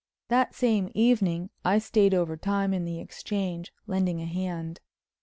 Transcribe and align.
That 0.29 0.55
same 0.55 0.89
evening 0.95 1.51
I 1.63 1.77
stayed 1.77 2.15
over 2.15 2.35
time 2.35 2.73
in 2.73 2.85
the 2.85 2.99
Exchange, 2.99 3.71
lending 3.85 4.19
a 4.19 4.25
hand. 4.25 4.79